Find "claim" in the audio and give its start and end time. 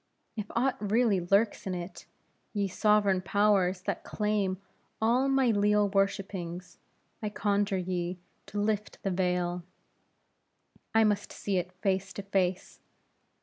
4.03-4.57